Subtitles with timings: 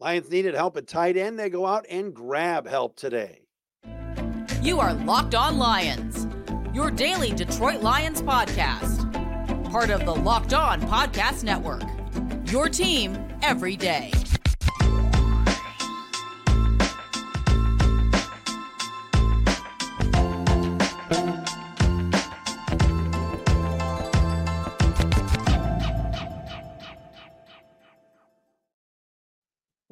[0.00, 1.38] Lions needed help at tight end.
[1.38, 3.40] They go out and grab help today.
[4.62, 6.28] You are Locked On Lions,
[6.72, 9.04] your daily Detroit Lions podcast.
[9.72, 11.82] Part of the Locked On Podcast Network.
[12.50, 14.12] Your team every day.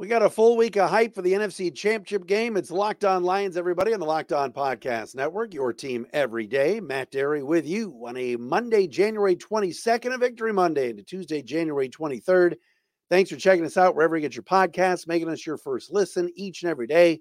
[0.07, 2.56] We got a full week of hype for the NFC Championship game.
[2.56, 5.52] It's Locked On Lions, everybody, on the Locked On Podcast Network.
[5.52, 6.78] Your team every day.
[6.78, 11.42] Matt Dery with you on a Monday, January 22nd, a Victory Monday, and a Tuesday,
[11.42, 12.55] January 23rd.
[13.11, 16.30] Thanks for checking us out wherever you get your podcasts, making us your first listen
[16.36, 17.20] each and every day.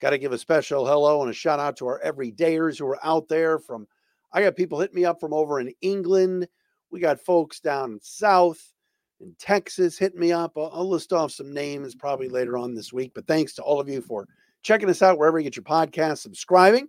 [0.00, 3.04] Got to give a special hello and a shout out to our everydayers who are
[3.04, 3.58] out there.
[3.58, 3.88] From
[4.32, 6.46] I got people hitting me up from over in England.
[6.92, 8.72] We got folks down south
[9.20, 10.52] in Texas hit me up.
[10.56, 13.12] I'll, I'll, list off some names probably later on this week.
[13.14, 14.26] But thanks to all of you for
[14.62, 16.88] checking us out wherever you get your podcast, subscribing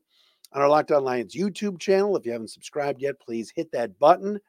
[0.53, 2.15] on our Locked On Lions YouTube channel.
[2.15, 4.39] If you haven't subscribed yet, please hit that button.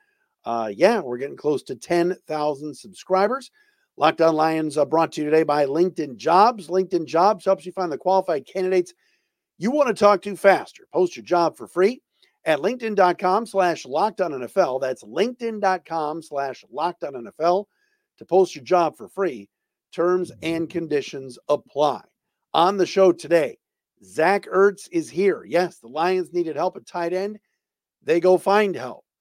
[0.44, 3.50] Uh, yeah, we're getting close to 10,000 subscribers.
[3.96, 6.68] Locked On Lions uh, brought to you today by LinkedIn Jobs.
[6.68, 8.94] LinkedIn Jobs helps you find the qualified candidates
[9.58, 10.88] you want to talk to faster.
[10.92, 12.00] Post your job for free
[12.44, 14.80] at linkedin.com slash NFL.
[14.80, 17.64] That's linkedin.com slash NFL
[18.18, 19.48] to post your job for free.
[19.92, 22.02] Terms and conditions apply.
[22.54, 23.58] On the show today,
[24.04, 25.44] Zach Ertz is here.
[25.44, 27.38] Yes, the Lions needed help at tight end.
[28.02, 29.04] They go find help.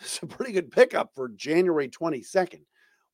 [0.00, 2.60] It's a pretty good pickup for January 22nd.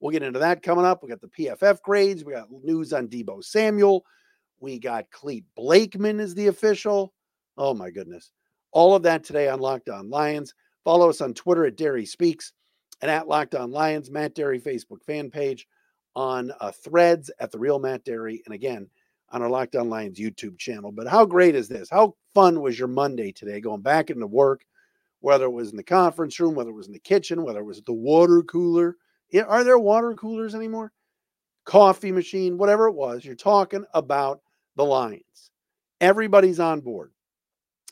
[0.00, 1.02] We'll get into that coming up.
[1.02, 2.26] We got the PFF grades.
[2.26, 4.04] We got news on Deebo Samuel.
[4.60, 7.14] We got Clete Blakeman as the official.
[7.56, 8.32] Oh my goodness.
[8.74, 10.52] All of that today on Locked On Lions.
[10.82, 12.52] Follow us on Twitter at Dery Speaks
[13.00, 15.66] and at Locked On Lions, Matt Dery Facebook fan page,
[16.16, 18.88] on uh, threads at The Real Matt Dery, and again
[19.30, 20.90] on our Locked On Lions YouTube channel.
[20.90, 21.88] But how great is this?
[21.88, 24.64] How fun was your Monday today going back into work,
[25.20, 27.64] whether it was in the conference room, whether it was in the kitchen, whether it
[27.64, 28.96] was at the water cooler?
[29.46, 30.92] Are there water coolers anymore?
[31.64, 34.40] Coffee machine, whatever it was, you're talking about
[34.76, 35.50] the Lions.
[36.00, 37.13] Everybody's on board.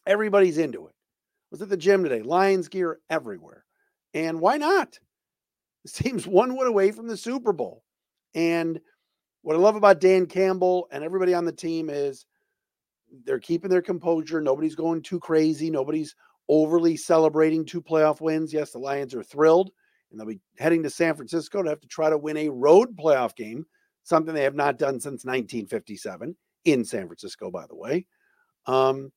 [0.07, 0.95] Everybody's into it.
[1.51, 2.23] Was at the gym today.
[2.23, 3.65] Lions gear everywhere.
[4.15, 4.99] And why not?
[5.85, 7.85] This team's one win away from the Super Bowl.
[8.35, 8.81] And
[9.43, 12.25] what I love about Dan Campbell and everybody on the team is
[13.25, 14.41] they're keeping their composure.
[14.41, 15.71] Nobody's going too crazy.
[15.71, 16.15] Nobody's
[16.49, 18.53] overly celebrating two playoff wins.
[18.53, 19.71] Yes, the Lions are thrilled,
[20.11, 22.97] and they'll be heading to San Francisco to have to try to win a road
[22.97, 23.67] playoff game,
[24.05, 28.07] something they have not done since 1957 in San Francisco, by the way.
[28.67, 29.13] Um,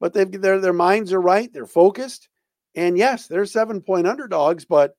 [0.00, 1.52] but they've their their minds are right.
[1.52, 2.28] They're focused,
[2.74, 4.96] and yes, they're seven point underdogs, but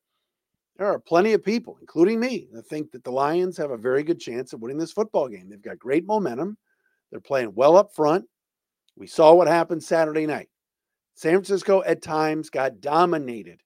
[0.76, 4.02] there are plenty of people, including me, that think that the Lions have a very
[4.02, 5.48] good chance of winning this football game.
[5.48, 6.56] They've got great momentum.
[7.10, 8.24] They're playing well up front.
[8.96, 10.48] We saw what happened Saturday night.
[11.14, 13.60] San Francisco at times got dominated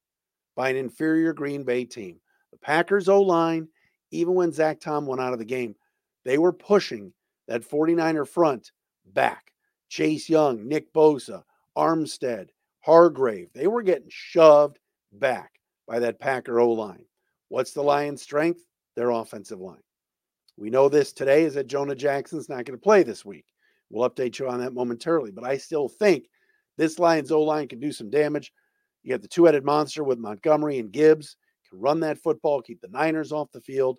[0.57, 2.19] by an inferior Green Bay team.
[2.51, 3.69] The Packers O line,
[4.11, 5.77] even when Zach Tom went out of the game,
[6.25, 7.13] they were pushing
[7.47, 8.73] that 49er front
[9.07, 9.53] back.
[9.89, 11.43] Chase Young, Nick Bosa,
[11.77, 12.49] Armstead,
[12.81, 14.79] Hargrave, they were getting shoved
[15.13, 15.53] back
[15.87, 17.05] by that Packer O line.
[17.49, 18.61] What's the Lions' strength?
[18.97, 19.83] Their offensive line.
[20.57, 23.45] We know this today is that Jonah Jackson's not going to play this week.
[23.91, 26.29] We'll update you on that momentarily, but I still think
[26.77, 28.53] this Lions O line can do some damage.
[29.03, 31.37] You got the two headed monster with Montgomery and Gibbs,
[31.69, 33.99] can run that football, keep the Niners off the field,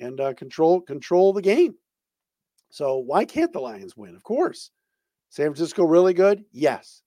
[0.00, 1.74] and uh, control control the game.
[2.70, 4.14] So why can't the Lions win?
[4.14, 4.70] Of course,
[5.30, 6.44] San Francisco really good?
[6.52, 7.02] Yes.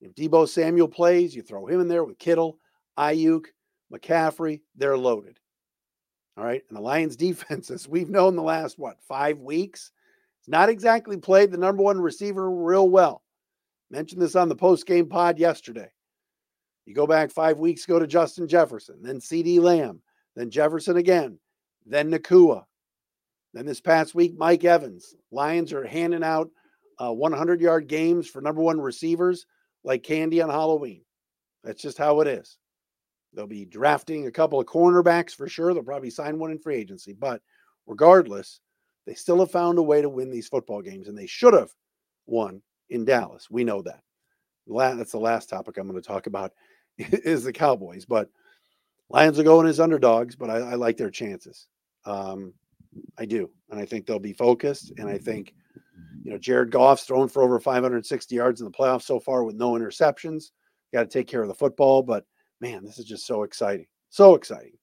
[0.00, 2.58] If Deebo Samuel plays, you throw him in there with Kittle,
[2.98, 3.46] Aiyuk,
[3.92, 5.38] McCaffrey, they're loaded.
[6.36, 6.62] All right.
[6.68, 9.92] And the Lions defense, as we've known the last, what, five weeks,
[10.40, 13.22] it's not exactly played the number one receiver real well.
[13.90, 15.90] Mentioned this on the post game pod yesterday.
[16.84, 20.02] You go back five weeks ago to Justin Jefferson, then CeeDee Lamb,
[20.36, 21.38] then Jefferson again,
[21.86, 22.64] then Nacua.
[23.54, 25.14] Then this past week, Mike Evans.
[25.30, 26.50] Lions are handing out
[26.98, 29.46] uh, 100 yard games for number one receivers
[29.84, 31.02] like candy on Halloween.
[31.62, 32.58] That's just how it is.
[33.32, 35.74] They'll be drafting a couple of cornerbacks for sure.
[35.74, 37.12] They'll probably sign one in free agency.
[37.12, 37.42] But
[37.86, 38.60] regardless,
[39.06, 41.70] they still have found a way to win these football games, and they should have
[42.26, 43.50] won in Dallas.
[43.50, 44.00] We know that.
[44.66, 46.52] That's the last topic I'm going to talk about
[46.98, 48.06] is the Cowboys.
[48.06, 48.28] But
[49.10, 51.66] Lions are going as underdogs, but I, I like their chances.
[52.06, 52.54] Um,
[53.18, 55.54] I do, and I think they'll be focused, and I think
[56.22, 59.56] you know, Jared Goff's thrown for over 560 yards in the playoffs so far with
[59.56, 60.50] no interceptions.
[60.92, 62.24] Got to take care of the football, but
[62.60, 63.86] man, this is just so exciting.
[64.10, 64.78] So exciting.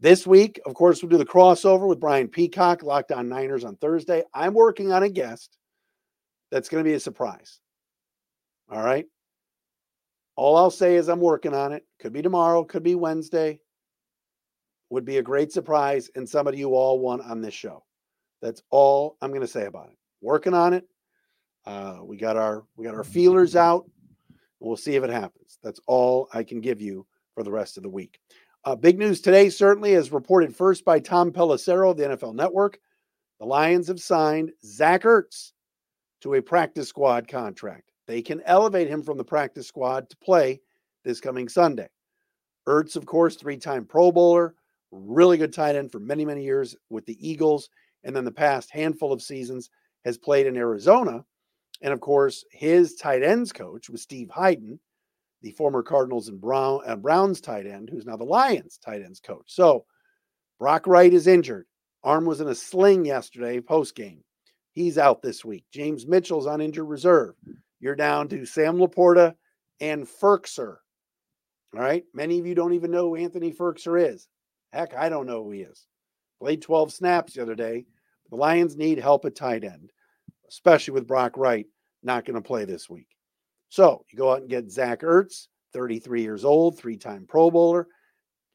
[0.00, 3.76] This week, of course, we'll do the crossover with Brian Peacock, Locked On Niners on
[3.76, 4.22] Thursday.
[4.34, 5.56] I'm working on a guest
[6.50, 7.60] that's going to be a surprise.
[8.70, 9.06] All right.
[10.36, 11.86] All I'll say is I'm working on it.
[12.00, 13.60] Could be tomorrow, could be Wednesday.
[14.90, 17.84] Would be a great surprise and somebody you all want on this show.
[18.42, 19.96] That's all I'm going to say about it.
[20.24, 20.88] Working on it.
[21.66, 23.84] Uh, we got our we got our feelers out.
[24.58, 25.58] We'll see if it happens.
[25.62, 28.18] That's all I can give you for the rest of the week.
[28.64, 32.78] Uh, big news today, certainly, as reported first by Tom Pelissero of the NFL Network.
[33.38, 35.52] The Lions have signed Zach Ertz
[36.22, 37.92] to a practice squad contract.
[38.06, 40.62] They can elevate him from the practice squad to play
[41.04, 41.88] this coming Sunday.
[42.66, 44.54] Ertz, of course, three time Pro Bowler,
[44.90, 47.68] really good tight end for many, many years with the Eagles.
[48.04, 49.68] And then the past handful of seasons
[50.04, 51.24] has played in Arizona.
[51.82, 54.78] And of course, his tight ends coach was Steve Heiden,
[55.42, 59.20] the former Cardinals and Brown, uh, Browns tight end, who's now the Lions tight ends
[59.20, 59.44] coach.
[59.46, 59.84] So
[60.58, 61.66] Brock Wright is injured.
[62.02, 64.22] Arm was in a sling yesterday post game.
[64.72, 65.64] He's out this week.
[65.72, 67.34] James Mitchell's on injured reserve.
[67.80, 69.34] You're down to Sam LaPorta
[69.80, 70.76] and Firkser.
[71.74, 72.04] All right.
[72.14, 74.28] Many of you don't even know who Anthony Firkser is.
[74.72, 75.86] Heck, I don't know who he is.
[76.40, 77.86] Played 12 snaps the other day.
[78.30, 79.92] The Lions need help at tight end,
[80.48, 81.66] especially with Brock Wright
[82.02, 83.08] not going to play this week.
[83.70, 87.88] So you go out and get Zach Ertz, 33 years old, three time Pro Bowler,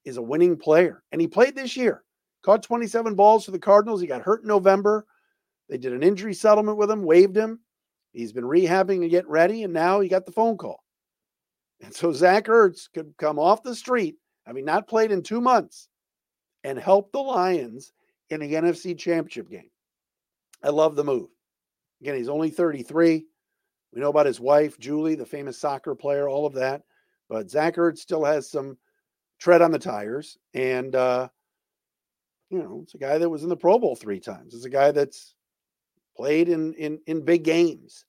[0.05, 1.03] is a winning player.
[1.11, 2.03] And he played this year,
[2.43, 4.01] caught 27 balls for the Cardinals.
[4.01, 5.05] He got hurt in November.
[5.67, 7.59] They did an injury settlement with him, waived him.
[8.13, 10.83] He's been rehabbing and getting ready, and now he got the phone call.
[11.81, 14.15] And so Zach Ertz could come off the street,
[14.45, 15.89] having not played in two months,
[16.63, 17.93] and help the Lions
[18.29, 19.69] in the NFC Championship game.
[20.63, 21.29] I love the move.
[22.01, 23.25] Again, he's only 33.
[23.93, 26.83] We know about his wife, Julie, the famous soccer player, all of that.
[27.27, 28.77] But Zach still has some
[29.39, 30.37] tread on the tires.
[30.53, 31.29] And, uh,
[32.49, 34.53] you know, it's a guy that was in the Pro Bowl three times.
[34.53, 35.35] It's a guy that's
[36.15, 38.05] played in in in big games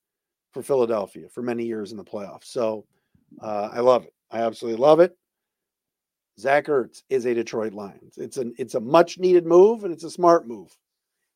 [0.52, 2.46] for Philadelphia for many years in the playoffs.
[2.46, 2.87] So
[3.40, 4.14] uh, I love it.
[4.31, 5.17] I absolutely love it.
[6.41, 8.17] Zach Ertz is a Detroit Lions.
[8.17, 10.77] It's an it's a much needed move and it's a smart move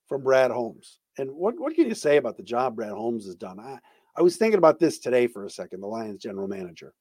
[0.09, 0.99] from Brad Holmes.
[1.19, 3.61] And what what can you say about the job Brad Holmes has done?
[3.61, 3.79] I,
[4.17, 5.81] I was thinking about this today for a second.
[5.81, 6.95] The Lions general manager.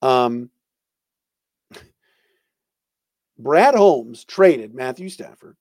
[0.00, 0.50] Um,
[3.38, 5.56] Brad Holmes traded Matthew Stafford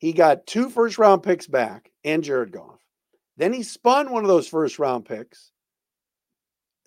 [0.00, 2.80] he got two first round picks back and Jared Goff.
[3.36, 5.52] Then he spun one of those first round picks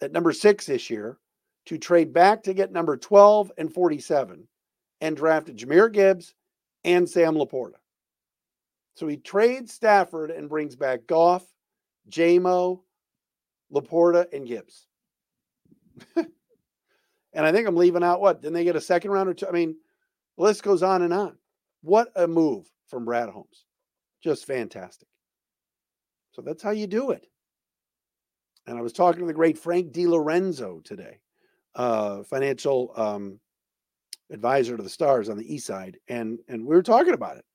[0.02, 1.18] at number six this year
[1.66, 4.48] to trade back to get number 12 and 47
[5.02, 6.34] and drafted Jahmyr Gibbs
[6.84, 7.76] and Sam LaPorta.
[8.96, 11.46] So he trades Stafford and brings back Goff,
[12.10, 12.82] JMO,
[13.74, 14.88] LaPorta, and Gibbs.
[16.16, 16.26] and
[17.34, 18.42] I think I'm leaving out what?
[18.42, 19.48] Then they get a second round or two.
[19.48, 19.76] I mean,
[20.38, 21.38] the list goes on and on.
[21.82, 23.66] What a move from Brad Holmes.
[24.24, 25.08] Just fantastic.
[26.32, 27.28] So that's how you do it.
[28.66, 31.20] And I was talking to the great Frank DiLorenzo today,
[31.76, 33.40] uh, financial um,
[34.32, 37.46] advisor to the Stars on the East Side, and and we were talking about it.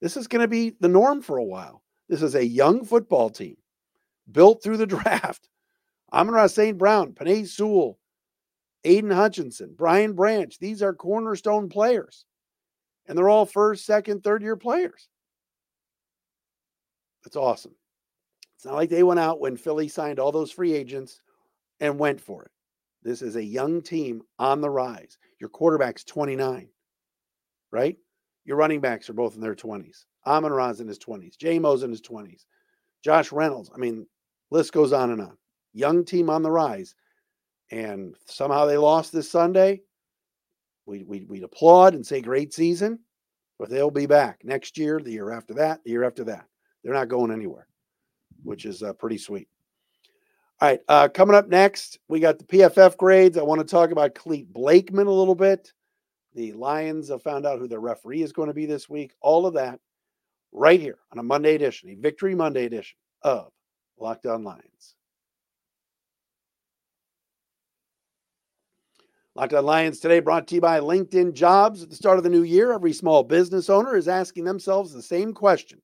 [0.00, 1.82] This is going to be the norm for a while.
[2.08, 3.56] This is a young football team
[4.30, 5.48] built through the draft.
[6.12, 6.78] Amon-Ra St.
[6.78, 7.98] Brown, Penei Sewell,
[8.84, 10.56] Aiden Hutchinson, Brian Branch.
[10.58, 12.24] These are cornerstone players
[13.06, 15.08] and they're all first, second, third year players.
[17.24, 17.74] That's awesome.
[18.56, 21.20] It's not like they went out when Philly signed all those free agents
[21.80, 22.50] and went for it.
[23.04, 25.18] This is a young team on the rise.
[25.40, 26.68] Your quarterback's 29,
[27.70, 27.96] right?
[28.44, 30.04] Your running backs are both in their 20s.
[30.26, 31.36] Amon Ra's in his 20s.
[31.36, 32.44] J-Mo's in his 20s.
[33.02, 33.70] Josh Reynolds.
[33.74, 34.06] I mean,
[34.50, 35.36] list goes on and on.
[35.74, 36.94] Young team on the rise.
[37.70, 39.82] And somehow they lost this Sunday
[40.86, 42.98] we, we, we'd applaud and say great season,
[43.58, 46.46] but they'll be back next year, the year after that, the year after that.
[46.82, 47.66] They're not going anywhere,
[48.42, 49.48] which is uh, pretty sweet.
[50.60, 53.36] All right, uh, coming up next, we got the PFF grades.
[53.36, 55.72] I want to talk about Clete Blakeman a little bit.
[56.34, 59.12] The Lions have found out who their referee is going to be this week.
[59.20, 59.80] All of that
[60.52, 63.50] right here on a Monday edition, a Victory Monday edition of
[63.98, 64.94] Locked On Lions.
[69.34, 71.82] Locked on Lions today brought to you by LinkedIn Jobs.
[71.82, 75.02] At the start of the new year, every small business owner is asking themselves the
[75.02, 75.82] same question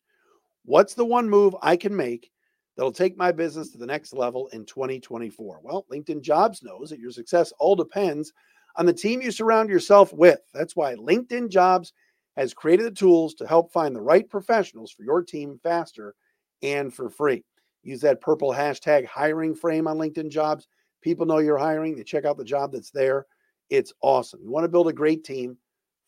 [0.64, 2.30] What's the one move I can make
[2.76, 5.60] that'll take my business to the next level in 2024?
[5.62, 8.32] Well, LinkedIn Jobs knows that your success all depends
[8.76, 10.40] on the team you surround yourself with.
[10.54, 11.92] That's why LinkedIn Jobs
[12.36, 16.14] has created the tools to help find the right professionals for your team faster
[16.62, 17.44] and for free.
[17.82, 20.68] Use that purple hashtag hiring frame on LinkedIn Jobs.
[21.02, 23.26] People know you're hiring, they check out the job that's there.
[23.70, 24.40] It's awesome.
[24.42, 25.56] You want to build a great team?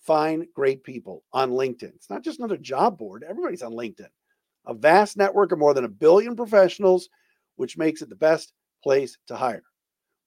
[0.02, 1.94] find great people on LinkedIn.
[1.94, 4.08] It's not just another job board, everybody's on LinkedIn.
[4.66, 7.08] A vast network of more than a billion professionals,
[7.56, 8.52] which makes it the best
[8.82, 9.64] place to hire.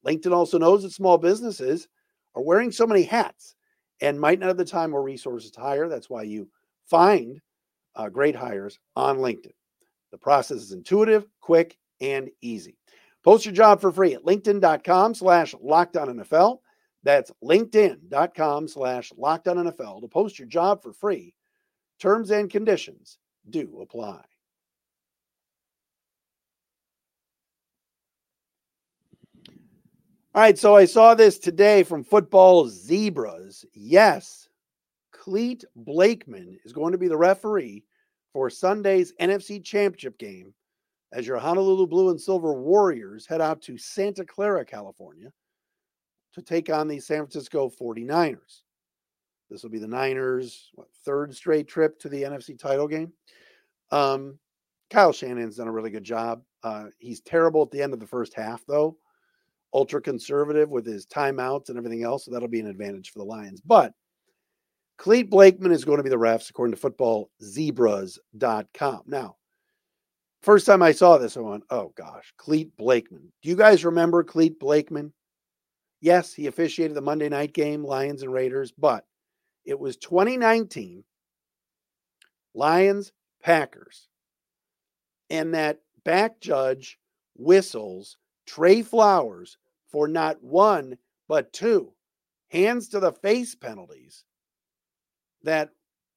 [0.06, 1.88] LinkedIn also knows that small businesses
[2.36, 3.56] are wearing so many hats
[4.02, 5.88] and might not have the time or resources to hire.
[5.88, 6.50] That's why you
[6.86, 7.40] find
[7.96, 9.54] uh, great hires on LinkedIn.
[10.12, 12.78] The process is intuitive, quick, and easy.
[13.24, 16.60] Post your job for free at linkedin.com slash NFL.
[17.04, 21.34] That's linkedin.com slash NFL to post your job for free.
[22.00, 23.18] Terms and conditions
[23.50, 24.22] do apply.
[30.34, 33.64] All right, so I saw this today from Football Zebras.
[33.74, 34.50] Yes,
[35.14, 37.86] Clete Blakeman is going to be the referee
[38.34, 40.54] for Sunday's NFC Championship game
[41.14, 45.32] as your Honolulu Blue and Silver Warriors head out to Santa Clara, California
[46.34, 48.64] to take on the San Francisco 49ers.
[49.50, 53.14] This will be the Niners' what, third straight trip to the NFC title game.
[53.92, 54.40] Um,
[54.90, 56.42] Kyle Shanahan's done a really good job.
[56.64, 58.98] Uh, he's terrible at the end of the first half, though
[59.76, 62.24] ultra conservative with his timeouts and everything else.
[62.26, 63.60] So that'll be an advantage for the Lions.
[63.62, 63.92] But
[64.98, 69.02] Clete Blakeman is going to be the refs, according to footballzebras.com.
[69.06, 69.36] Now,
[70.42, 73.34] first time I saw this, I went, oh gosh, Clete Blakeman.
[73.44, 75.12] Do you guys remember Clete Blakeman?
[76.00, 79.06] Yes, he officiated the Monday night game, Lions and Raiders, but
[79.66, 81.04] it was 2019,
[82.54, 84.08] Lions, Packers.
[85.30, 87.00] And that back judge
[87.36, 89.58] whistles Trey Flowers
[89.88, 91.94] for not one, but two
[92.50, 94.24] hands to the face penalties
[95.44, 95.72] that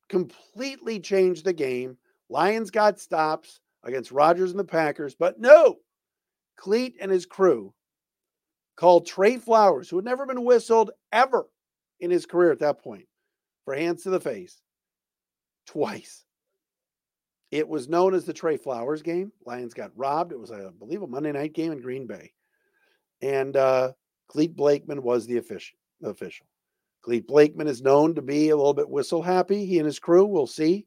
[0.09, 1.97] completely changed the game.
[2.29, 5.79] Lions got stops against Rodgers and the Packers, but no,
[6.57, 7.73] Clete and his crew
[8.77, 11.47] called Trey Flowers, who had never been whistled ever
[12.01, 13.07] in his career at that point,
[13.69, 14.63] for hands to the face
[15.67, 16.25] twice.
[17.51, 19.31] It was known as the Trey Flowers game.
[19.45, 20.33] Lions got robbed.
[20.33, 22.33] It was, I believe, a Monday night game in Green Bay
[23.21, 23.93] and uh,
[24.29, 25.77] Clete Blakeman was the official.
[26.03, 26.47] official.
[27.03, 29.67] Clete Blakeman is known to be a little bit whistle happy.
[29.67, 30.87] He and his crew, we'll see.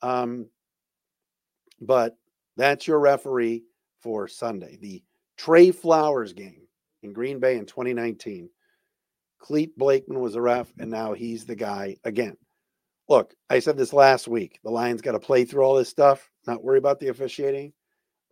[0.00, 0.46] Um,
[1.80, 2.16] but
[2.56, 3.64] that's your referee
[3.98, 5.02] for Sunday, the
[5.36, 6.68] Trey Flowers game
[7.02, 8.50] in Green Bay in 2019.
[9.44, 12.34] Clete Blakeman was a ref, and now he's the guy again.
[13.10, 14.58] Look, I said this last week.
[14.64, 17.74] The Lions got to play through all this stuff, not worry about the officiating.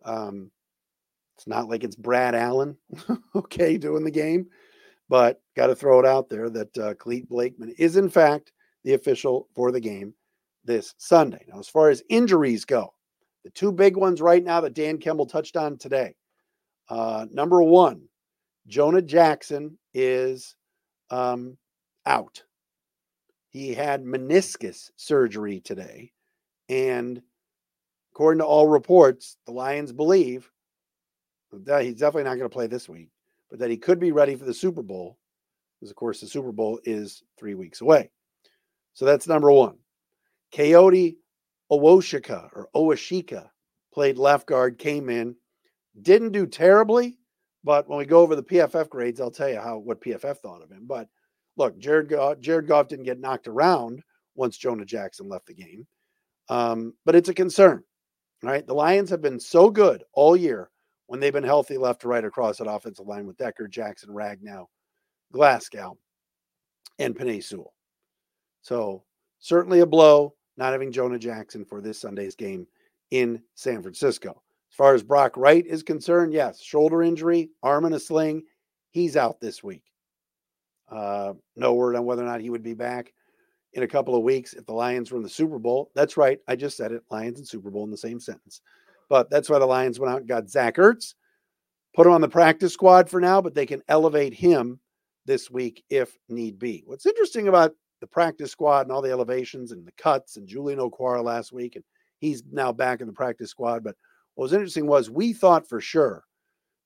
[0.03, 0.49] Um,
[1.37, 2.75] it's not like it's Brad Allen,
[3.35, 4.47] okay, doing the game,
[5.07, 8.51] but got to throw it out there that uh, Clete Blakeman is, in fact,
[8.83, 10.15] the official for the game
[10.65, 11.45] this Sunday.
[11.47, 12.91] Now, as far as injuries go,
[13.43, 16.15] the two big ones right now that Dan Campbell touched on today.
[16.89, 18.01] Uh, number one,
[18.65, 20.55] Jonah Jackson is
[21.13, 21.57] um,
[22.07, 22.43] out.
[23.49, 26.11] He had meniscus surgery today.
[26.69, 27.21] And
[28.11, 30.49] according to all reports, the Lions believe
[31.51, 33.09] that he's definitely not going to play this week,
[33.51, 35.19] but that he could be ready for the Super Bowl,
[35.79, 38.09] because of course the Super Bowl is three weeks away.
[38.93, 39.77] So that's number one.
[40.51, 41.17] Kayode
[41.71, 43.49] Owoshika or Owashika
[43.93, 45.35] played left guard, came in,
[46.01, 47.19] didn't do terribly,
[47.63, 50.63] but when we go over the PFF grades, I'll tell you how what PFF thought
[50.63, 50.85] of him.
[50.85, 51.07] But
[51.57, 54.03] look, Jared Goff, Jared Goff didn't get knocked around
[54.35, 55.85] once Jonah Jackson left the game,
[56.49, 57.83] um, but it's a concern.
[58.41, 60.69] Right, the Lions have been so good all year
[61.07, 64.65] when they've been healthy left to right across that offensive line with Decker, Jackson, Ragnow,
[65.31, 65.97] Glasgow,
[66.99, 67.73] and Penei Sewell.
[68.61, 69.03] So
[69.39, 72.67] certainly a blow not having Jonah Jackson for this Sunday's game
[73.11, 74.41] in San Francisco.
[74.73, 78.41] As far as Brock Wright is concerned, yes, shoulder injury, arm in a sling.
[78.89, 79.83] He's out this week.
[80.89, 83.13] Uh, no word on whether or not he would be back
[83.73, 85.91] in a couple of weeks if the Lions were in the Super Bowl.
[85.93, 86.39] That's right.
[86.47, 87.03] I just said it.
[87.11, 88.61] Lions and Super Bowl in the same sentence.
[89.09, 91.13] But that's why the Lions went out and got Zach Ertz,
[91.95, 94.79] put him on the practice squad for now, but they can elevate him
[95.27, 96.81] this week if need be.
[96.87, 100.79] What's interesting about the practice squad and all the elevations and the cuts and Julian
[100.79, 101.85] Okwara last week, and
[102.17, 103.83] he's now back in the practice squad.
[103.83, 103.95] But
[104.35, 106.23] what was interesting was we thought for sure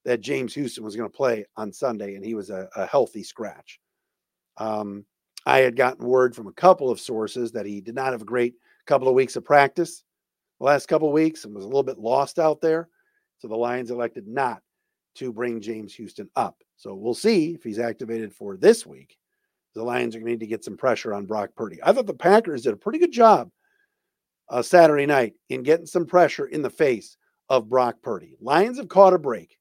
[0.06, 3.24] that James Houston was going to play on Sunday, and he was a, a healthy
[3.24, 3.80] scratch.
[4.58, 5.06] Um,
[5.46, 8.26] I had gotten word from a couple of sources that he did not have a
[8.26, 10.04] great couple of weeks of practice
[10.60, 12.90] the last couple of weeks and was a little bit lost out there.
[13.40, 14.62] So the Lions elected not
[15.16, 16.58] to bring James Houston up.
[16.76, 19.18] So we'll see if he's activated for this week.
[19.76, 21.80] The Lions are going to need to get some pressure on Brock Purdy.
[21.84, 23.52] I thought the Packers did a pretty good job
[24.50, 27.18] uh, Saturday night in getting some pressure in the face
[27.50, 28.36] of Brock Purdy.
[28.42, 29.58] Lions have caught a break.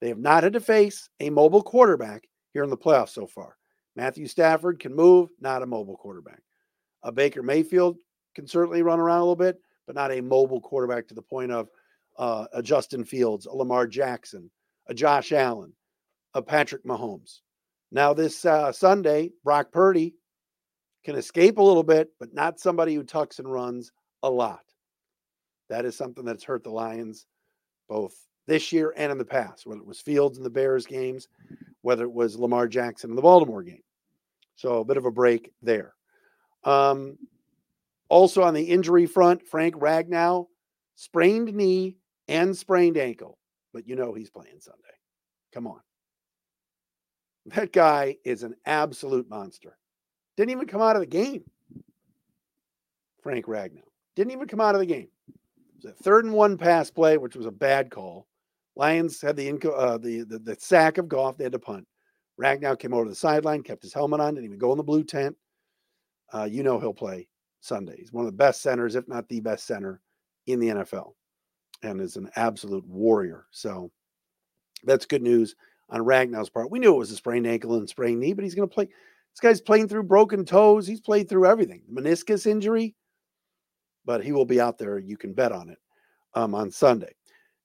[0.00, 3.56] They have not had to face a mobile quarterback here in the playoffs so far.
[3.96, 6.40] Matthew Stafford can move, not a mobile quarterback.
[7.02, 7.96] A Baker Mayfield
[8.34, 11.50] can certainly run around a little bit, but not a mobile quarterback to the point
[11.50, 11.68] of
[12.18, 14.50] uh, a Justin Fields, a Lamar Jackson,
[14.86, 15.72] a Josh Allen,
[16.34, 17.40] a Patrick Mahomes.
[17.90, 20.14] Now, this uh, Sunday, Brock Purdy
[21.04, 24.60] can escape a little bit, but not somebody who tucks and runs a lot.
[25.68, 27.26] That is something that's hurt the Lions
[27.88, 28.14] both
[28.46, 31.28] this year and in the past, whether it was Fields in the Bears games,
[31.82, 33.82] whether it was Lamar Jackson in the Baltimore game.
[34.56, 35.94] So a bit of a break there.
[36.64, 37.18] Um,
[38.08, 40.46] also on the injury front, Frank Ragnow,
[40.96, 41.96] sprained knee
[42.26, 43.38] and sprained ankle,
[43.72, 44.82] but you know he's playing Sunday.
[45.52, 45.80] Come on.
[47.46, 49.78] That guy is an absolute monster.
[50.36, 51.44] Didn't even come out of the game.
[53.22, 55.08] Frank Ragnow didn't even come out of the game.
[55.84, 58.26] A third and one pass play, which was a bad call.
[58.76, 61.36] Lions had the, inco- uh, the, the the sack of Goff.
[61.36, 61.86] They had to punt.
[62.40, 64.84] Ragnow came over to the sideline, kept his helmet on, didn't even go in the
[64.84, 65.36] blue tent.
[66.32, 67.26] Uh, you know he'll play
[67.60, 67.96] Sunday.
[67.98, 70.00] He's one of the best centers, if not the best center
[70.46, 71.14] in the NFL,
[71.82, 73.46] and is an absolute warrior.
[73.50, 73.90] So
[74.84, 75.56] that's good news
[75.90, 76.70] on Ragnow's part.
[76.70, 78.84] We knew it was a sprained ankle and sprained knee, but he's going to play.
[78.84, 80.86] This guy's playing through broken toes.
[80.86, 81.82] He's played through everything.
[81.92, 82.94] Meniscus injury,
[84.08, 84.98] but he will be out there.
[84.98, 85.76] You can bet on it
[86.32, 87.12] um, on Sunday.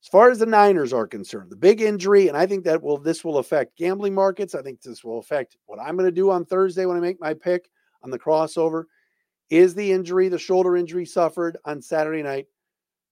[0.04, 2.98] As far as the Niners are concerned, the big injury, and I think that will
[2.98, 4.54] this will affect gambling markets.
[4.54, 7.22] I think this will affect what I'm going to do on Thursday when I make
[7.22, 7.70] my pick
[8.04, 8.84] on the crossover.
[9.50, 12.48] Is the injury, the shoulder injury suffered on Saturday night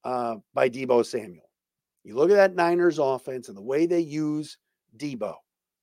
[0.03, 1.49] uh, by Deebo Samuel?
[2.03, 4.57] You look at that Niners offense and the way they use
[4.97, 5.35] Deebo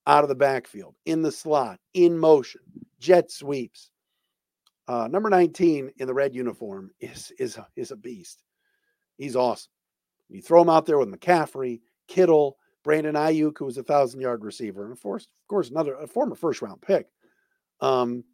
[0.06, 2.60] out of the backfield, in the slot, in motion,
[3.00, 3.90] jet sweeps.
[4.88, 8.42] Uh, number 19 in the red uniform is is is a beast.
[9.18, 9.70] He's awesome.
[10.30, 14.44] You throw him out there with McCaffrey, Kittle, Brandon Aiyuk, who was a thousand yard
[14.44, 17.06] receiver, and of course, of course, another a former first round pick.
[17.80, 18.24] Um,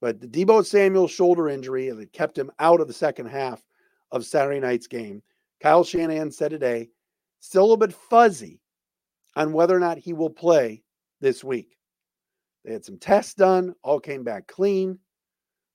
[0.00, 3.62] but the Deebo Samuel shoulder injury that kept him out of the second half
[4.10, 5.22] of Saturday night's game.
[5.60, 6.90] Kyle Shanahan said today,
[7.40, 8.60] still a little bit fuzzy
[9.36, 10.82] on whether or not he will play
[11.20, 11.78] this week.
[12.64, 14.98] They had some tests done, all came back clean,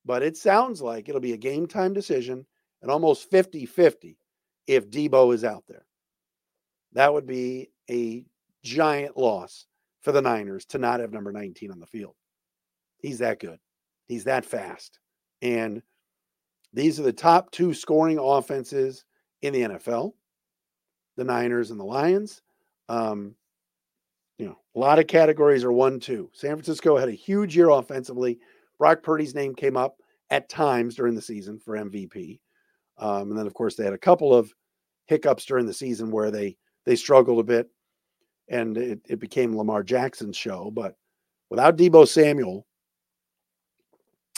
[0.05, 2.45] but it sounds like it'll be a game time decision
[2.81, 4.17] and almost 50 50
[4.67, 5.85] if Deebo is out there.
[6.93, 8.25] That would be a
[8.63, 9.65] giant loss
[10.01, 12.15] for the Niners to not have number 19 on the field.
[12.97, 13.59] He's that good.
[14.07, 14.99] He's that fast.
[15.41, 15.81] And
[16.73, 19.05] these are the top two scoring offenses
[19.41, 20.13] in the NFL
[21.17, 22.41] the Niners and the Lions.
[22.89, 23.35] Um,
[24.37, 26.29] you know, a lot of categories are one, two.
[26.33, 28.39] San Francisco had a huge year offensively.
[28.81, 29.97] Brock Purdy's name came up
[30.31, 32.39] at times during the season for MVP.
[32.97, 34.51] Um, and then, of course, they had a couple of
[35.05, 37.69] hiccups during the season where they they struggled a bit,
[38.49, 40.71] and it, it became Lamar Jackson's show.
[40.71, 40.95] But
[41.51, 42.65] without Deebo Samuel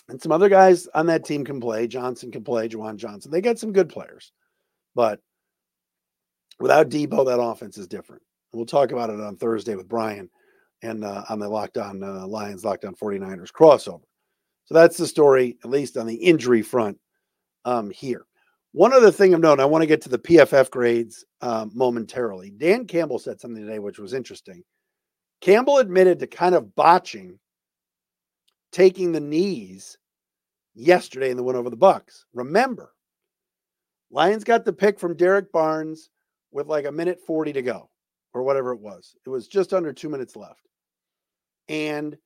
[0.09, 3.31] and some other guys on that team can play, Johnson can play, Juwan Johnson.
[3.31, 4.33] They got some good players,
[4.93, 5.21] but
[6.59, 8.23] without Deebo, that offense is different.
[8.51, 10.29] We'll talk about it on Thursday with Brian
[10.81, 14.01] and uh, on the Locked On uh, Lions, Locked On 49ers crossover.
[14.65, 16.97] So that's the story, at least on the injury front
[17.65, 18.25] um, here.
[18.71, 22.51] One other thing of note, I want to get to the PFF grades um, momentarily.
[22.51, 24.63] Dan Campbell said something today which was interesting.
[25.41, 27.37] Campbell admitted to kind of botching
[28.71, 29.97] taking the knees
[30.73, 32.25] yesterday in the win over the Bucks.
[32.33, 32.93] Remember,
[34.09, 36.09] Lions got the pick from Derrick Barnes
[36.51, 37.89] with like a minute 40 to go
[38.33, 39.15] or whatever it was.
[39.25, 40.67] It was just under two minutes left.
[41.69, 42.17] And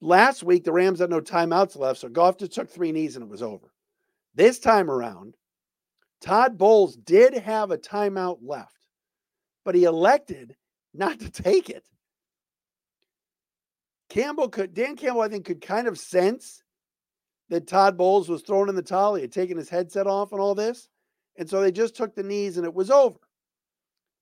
[0.00, 2.00] last week, the Rams had no timeouts left.
[2.00, 3.72] So Goff just took three knees and it was over.
[4.34, 5.34] This time around,
[6.20, 8.86] Todd Bowles did have a timeout left,
[9.64, 10.56] but he elected
[10.94, 11.84] not to take it.
[14.08, 16.62] Campbell could, Dan Campbell, I think, could kind of sense
[17.50, 19.14] that Todd Bowles was thrown in the towel.
[19.14, 20.88] He had taken his headset off and all this.
[21.36, 23.18] And so they just took the knees and it was over.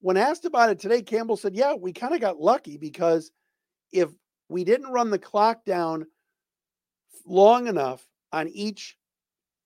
[0.01, 3.31] When asked about it today, Campbell said, Yeah, we kind of got lucky because
[3.93, 4.11] if
[4.49, 6.07] we didn't run the clock down
[7.25, 8.97] long enough on each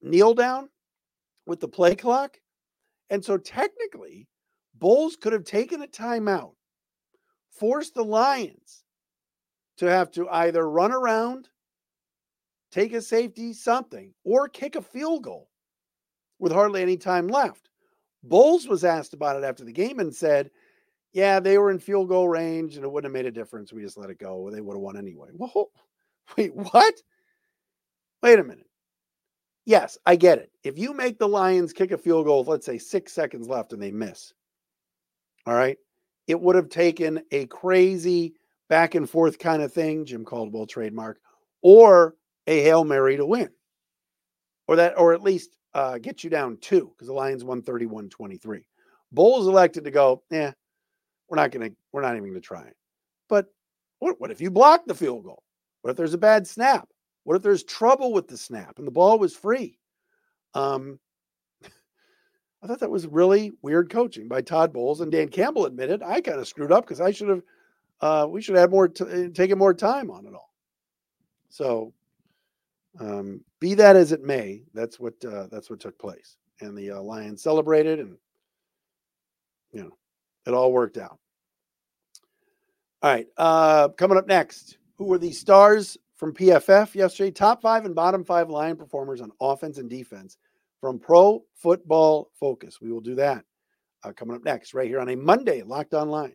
[0.03, 0.69] kneel down
[1.47, 2.39] with the play clock,
[3.11, 4.29] and so technically,
[4.75, 6.55] Bowles could have taken a timeout,
[7.51, 8.85] forced the Lions
[9.77, 11.49] to have to either run around,
[12.71, 15.51] take a safety, something, or kick a field goal
[16.39, 17.69] with hardly any time left.
[18.23, 20.51] Bowles was asked about it after the game and said,
[21.13, 23.73] Yeah, they were in field goal range and it wouldn't have made a difference.
[23.73, 24.51] We just let it go.
[24.51, 25.31] They would have won anyway.
[25.33, 25.71] Well,
[26.37, 26.95] wait, what?
[28.23, 28.67] Wait a minute.
[29.67, 30.51] Yes, I get it.
[30.65, 33.83] If you make the Lions kick a field goal let's say, six seconds left and
[33.83, 34.33] they miss,
[35.47, 35.79] all right,
[36.27, 38.35] it would have taken a crazy
[38.69, 41.19] back and forth kind of thing, Jim Caldwell trademark,
[41.63, 42.15] or
[42.47, 43.51] a Hail Mary to win.
[44.69, 48.09] Or that, or at least uh, get you down two because the Lions won 31
[48.09, 48.65] 23.
[49.13, 50.53] Bowles elected to go, yeah,
[51.31, 52.77] we're not going to, we're not even going to try it.
[53.29, 53.47] But
[54.01, 55.43] what, what if you block the field goal?
[55.83, 56.89] What if there's a bad snap?
[57.25, 59.79] What if there's trouble with the snap and the ball was free?
[60.55, 60.99] Um,
[62.63, 66.21] I thought that was really weird coaching by Todd Bowles and Dan Campbell admitted I
[66.21, 67.43] kind of screwed up because I should have,
[68.01, 70.53] uh, we should have more t- eh, taken more time on it all.
[71.49, 71.93] So,
[72.99, 76.93] um, be that as it may, that's what uh, that's what took place, and the
[76.93, 78.17] uh, Lions celebrated, and
[79.73, 79.97] you know,
[80.51, 81.19] it all worked out.
[83.03, 87.31] All right, uh, coming up next, who were the stars from PFF yesterday?
[87.31, 90.37] Top five and bottom five Lion performers on offense and defense
[90.81, 92.81] from Pro Football Focus.
[92.81, 93.45] We will do that
[94.05, 96.35] uh, coming up next, right here on a Monday, Locked On Lions.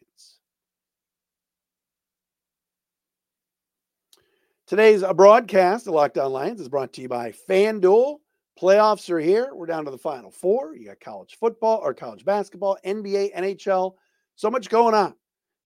[4.67, 8.17] Today's a broadcast of Locked On Lions is brought to you by FanDuel.
[8.59, 9.49] Playoffs are here.
[9.53, 10.75] We're down to the final four.
[10.75, 13.93] You got college football or college basketball, NBA, NHL.
[14.35, 15.13] So much going on.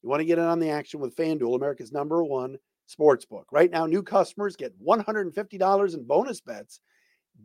[0.01, 3.47] You want to get in on the action with FanDuel, America's number one sports book.
[3.51, 6.79] Right now, new customers get $150 in bonus bets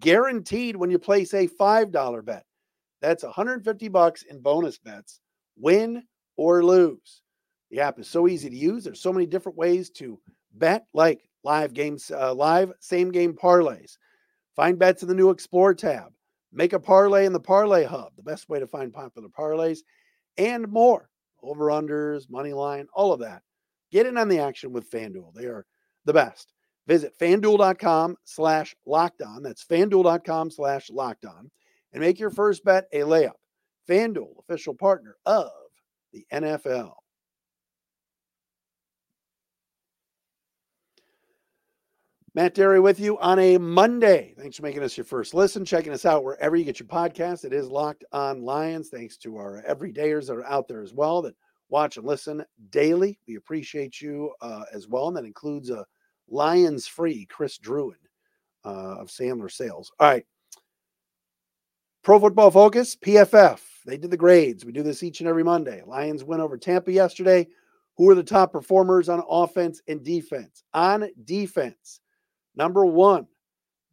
[0.01, 2.45] guaranteed when you place a $5 bet.
[3.01, 5.21] That's 150 bucks in bonus bets,
[5.57, 6.05] win
[6.37, 7.23] or lose.
[7.71, 8.85] The app is so easy to use.
[8.85, 10.21] There's so many different ways to
[10.55, 13.99] bet, like live games, uh, live same game parlays.
[14.57, 16.13] Find bets in the new Explore tab.
[16.53, 19.81] Make a parlay in the Parlay Hub, the best way to find popular parlays,
[20.39, 21.11] and more.
[21.45, 23.43] Over unders, money line, all of that.
[23.93, 25.35] Get in on the action with FanDuel.
[25.35, 25.67] They are
[26.05, 26.53] the best.
[26.87, 29.43] Visit fanduel.com slash locked on.
[29.43, 31.51] That's fanduel.com slash locked on.
[31.93, 33.33] And make your first bet a layup.
[33.89, 35.51] FanDuel, official partner of
[36.13, 36.93] the NFL.
[42.37, 44.35] Matt Dery with you on a Monday.
[44.37, 47.45] Thanks for making us your first listen, checking us out wherever you get your podcast.
[47.45, 48.89] It is Locked on Lions.
[48.89, 51.37] Thanks to our everydayers that are out there as well that
[51.69, 53.21] watch and listen daily.
[53.29, 55.07] We appreciate you uh, as well.
[55.07, 55.87] And that includes a
[56.29, 57.93] Lions free Chris Druin
[58.65, 59.93] uh, of Sandler Sales.
[60.01, 60.27] All right.
[62.03, 63.61] Pro Football Focus, PFF.
[63.87, 64.65] They did the grades.
[64.65, 65.85] We do this each and every Monday.
[65.87, 67.47] Lions win over Tampa yesterday.
[67.97, 70.65] Who are the top performers on offense and defense?
[70.75, 72.01] On defense,
[72.57, 73.27] Number one,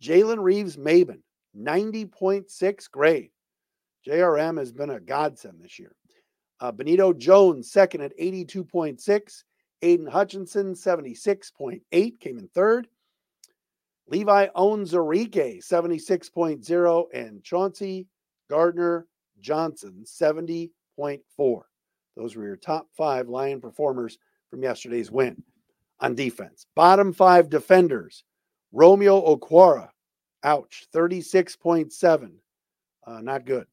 [0.02, 1.21] Jalen Reeves Maybin,
[1.58, 3.32] 90.6 grade.
[4.08, 5.95] JRM has been a godsend this year.
[6.60, 9.43] Uh, Benito Jones, second at 82.6.
[9.84, 12.88] Aiden Hutchinson, 76.8, came in third.
[14.08, 17.06] Levi Onwuzurike, 76.0.
[17.13, 18.08] And Chauncey
[18.50, 19.08] Gardner
[19.39, 21.62] Johnson, 70.4.
[22.17, 24.19] Those were your top five Lion performers
[24.50, 25.41] from yesterday's win
[26.00, 26.67] on defense.
[26.76, 28.24] Bottom five defenders
[28.71, 29.89] Romeo Okwara,
[30.43, 32.31] ouch, 36.7.
[33.05, 33.65] Uh, not good.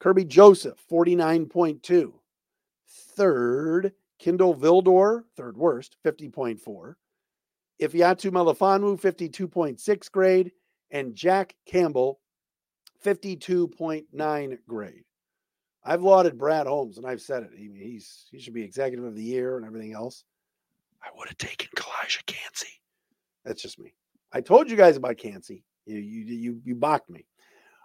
[0.00, 2.12] Kerby Joseph, 49.2.
[2.88, 6.94] Third, Kindle Vildor, third worst, 50.4.
[7.80, 10.52] Ifeatu Melifonwu, 52.6 grade.
[10.90, 12.20] And Jack Campbell,
[13.04, 15.04] 52.9 grade.
[15.84, 17.50] I've lauded Brad Holmes and I've said it.
[17.56, 20.24] He, he's he should be executive of the year and everything else.
[21.02, 22.80] I would have taken Calijah Kancey.
[23.44, 23.94] That's just me.
[24.32, 25.64] I told you guys about Kancey.
[25.86, 27.26] You you you, you balked me.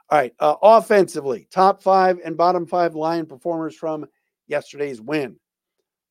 [0.10, 0.34] All right.
[0.40, 4.06] Uh, offensively, top five and bottom five Lion performers from
[4.48, 5.38] yesterday's win.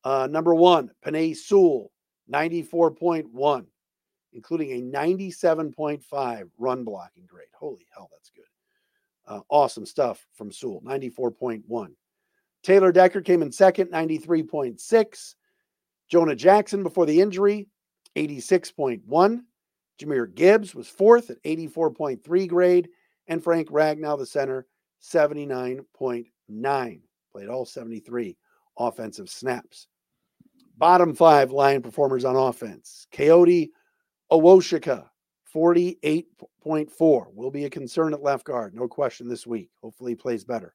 [0.05, 1.91] Uh, number one, Penei Sewell,
[2.31, 3.67] 94.1,
[4.35, 7.49] including a 97.5 run blocking grade.
[7.59, 8.45] Holy hell, that's good.
[9.27, 11.89] Uh, awesome stuff from Sewell, 94.1.
[12.63, 15.35] Taylor Decker came in second, 93.6.
[16.09, 17.67] Jonah Jackson before the injury,
[18.15, 19.41] 86.1.
[19.99, 22.89] Jahmyr Gibbs was fourth at 84.3 grade,
[23.29, 24.67] and Frank Ragnow, the center,
[25.03, 27.01] 79.9.
[27.33, 28.37] Played all 73
[28.79, 29.89] offensive snaps.
[30.77, 33.07] Bottom five line performers on offense.
[33.13, 33.71] Kayode
[34.31, 35.09] Awosika,
[35.55, 37.35] 48.4.
[37.35, 39.71] Will be a concern at left guard, no question this week.
[39.81, 40.75] Hopefully he plays better.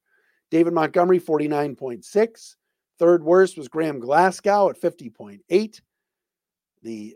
[0.50, 2.56] David Montgomery, 49.6.
[2.98, 5.82] Third worst was Graham Glasgow at 50.8.
[6.84, 7.16] The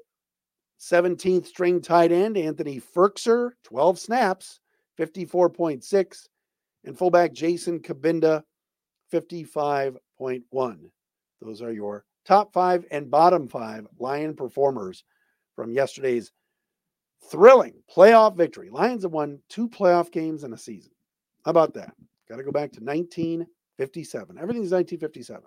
[0.80, 4.60] 17th string tight end Anthony Firkser, 12 snaps,
[5.00, 6.28] 54.6.
[6.84, 8.44] And fullback Jason Cabinda,
[9.12, 10.80] 55.1.
[11.42, 15.04] Those are your top five and bottom five Lion performers
[15.56, 16.32] from yesterday's
[17.32, 18.70] thrilling playoff victory.
[18.70, 20.92] Lions have won two playoff games in a season.
[21.44, 21.94] How about that?
[22.30, 24.38] Got to go back to 1957.
[24.38, 25.44] Everything's 1957.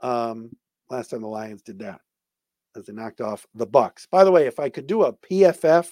[0.00, 0.50] Um,
[0.90, 2.00] last time the Lions did that.
[2.76, 4.06] As they knocked off the Bucks.
[4.10, 5.88] By the way, if I could do a PFF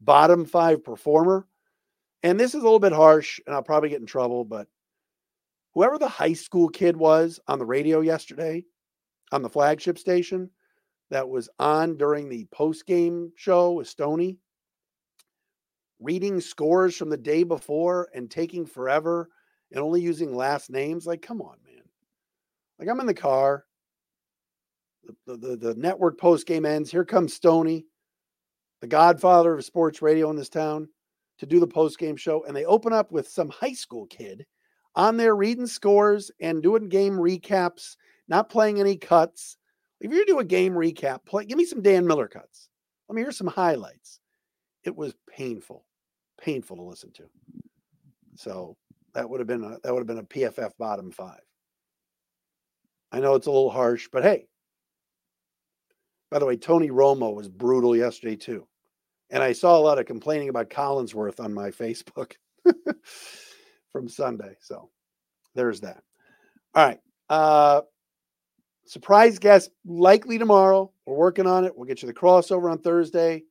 [0.00, 1.46] bottom five performer,
[2.22, 4.68] and this is a little bit harsh, and I'll probably get in trouble, but
[5.74, 8.64] whoever the high school kid was on the radio yesterday
[9.32, 10.50] on the flagship station
[11.10, 14.38] that was on during the post game show with Stony,
[16.00, 19.28] reading scores from the day before and taking forever
[19.70, 21.06] and only using last names.
[21.06, 21.82] Like, come on, man.
[22.78, 23.64] Like, I'm in the car.
[25.26, 26.90] The, the, the network post game ends.
[26.90, 27.86] Here comes Stony,
[28.80, 30.88] the godfather of sports radio in this town,
[31.38, 32.44] to do the post game show.
[32.44, 34.46] And they open up with some high school kid
[34.94, 37.96] on there reading scores and doing game recaps,
[38.28, 39.56] not playing any cuts.
[40.00, 42.68] If you do a game recap, play give me some Dan Miller cuts.
[43.08, 44.20] Let me hear some highlights.
[44.84, 45.84] It was painful,
[46.40, 47.24] painful to listen to.
[48.36, 48.76] So
[49.14, 51.40] that would have been a, that would have been a PFF bottom five.
[53.12, 54.46] I know it's a little harsh, but hey.
[56.32, 58.66] By the way, Tony Romo was brutal yesterday too,
[59.28, 62.32] and I saw a lot of complaining about Collinsworth on my Facebook
[63.92, 64.56] from Sunday.
[64.60, 64.88] So
[65.54, 66.02] there's that.
[66.74, 67.00] All right.
[67.28, 67.82] Uh,
[68.86, 70.90] surprise guest likely tomorrow.
[71.04, 71.76] We're working on it.
[71.76, 73.42] We'll get you the crossover on Thursday.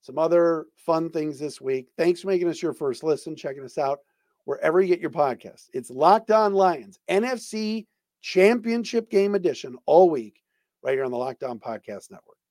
[0.00, 1.88] Some other fun things this week.
[1.98, 3.98] Thanks for making us your first listen, checking us out
[4.46, 5.68] wherever you get your podcast.
[5.74, 7.84] It's Locked On Lions, NFC
[8.22, 10.41] Championship Game Edition all week,
[10.82, 12.41] right here on the Locked On Podcast Network.